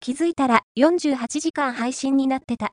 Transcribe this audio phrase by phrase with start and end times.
[0.00, 2.68] 気づいたら48時間配信になってた。